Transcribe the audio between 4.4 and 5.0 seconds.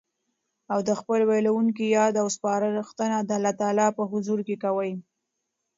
کي کوي